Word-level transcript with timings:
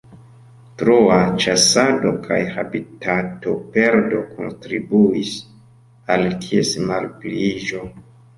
Troa 0.77 1.17
ĉasado 1.43 2.13
kaj 2.23 2.39
habitatoperdo 2.55 4.23
kontribuis 4.31 5.35
al 6.17 6.27
ties 6.49 6.73
malpliiĝo. 6.89 7.85